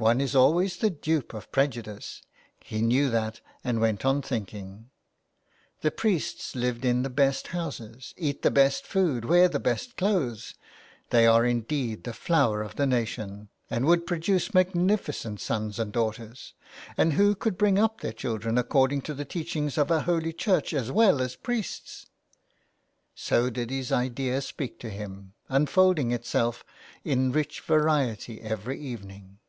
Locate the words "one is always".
0.00-0.76